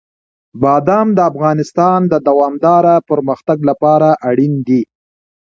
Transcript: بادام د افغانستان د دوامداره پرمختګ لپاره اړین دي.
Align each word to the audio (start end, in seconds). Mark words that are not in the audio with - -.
بادام 0.61 1.07
د 1.17 1.19
افغانستان 1.31 1.99
د 2.11 2.13
دوامداره 2.27 2.95
پرمختګ 3.09 3.57
لپاره 3.69 4.09
اړین 4.29 4.53
دي. 4.67 4.81